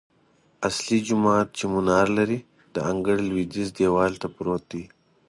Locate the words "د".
2.73-2.75